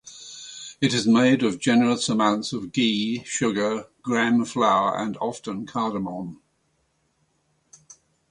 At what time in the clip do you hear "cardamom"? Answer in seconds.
5.67-6.41